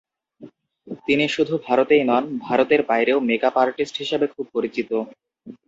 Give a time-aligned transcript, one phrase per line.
[1.07, 4.89] তিনি শুধু ভারতেই নন, ভারতের বাইরেও মেকআপ আর্টিস্ট হিসেবে খুব পরিচিত।